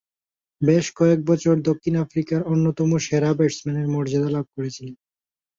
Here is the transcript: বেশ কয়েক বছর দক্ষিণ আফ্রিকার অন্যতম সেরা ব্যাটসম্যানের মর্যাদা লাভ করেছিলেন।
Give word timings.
বেশ 0.61 0.85
কয়েক 0.95 1.19
বছর 1.25 1.55
দক্ষিণ 1.69 1.93
আফ্রিকার 2.03 2.39
অন্যতম 2.45 2.89
সেরা 2.99 3.29
ব্যাটসম্যানের 3.37 3.87
মর্যাদা 3.87 4.29
লাভ 4.29 4.45
করেছিলেন। 4.55 4.95